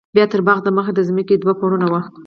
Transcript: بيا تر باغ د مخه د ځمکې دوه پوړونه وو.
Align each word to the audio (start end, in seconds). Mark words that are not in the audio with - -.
بيا 0.15 0.25
تر 0.31 0.41
باغ 0.47 0.57
د 0.63 0.67
مخه 0.77 0.91
د 0.95 0.99
ځمکې 1.09 1.35
دوه 1.37 1.53
پوړونه 1.59 1.85
وو. 1.91 2.01